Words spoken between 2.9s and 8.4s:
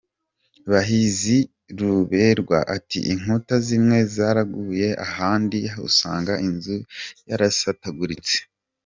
ʺInkuta zimwe zaraguye, ahandi usanga inzu yarasataguritse.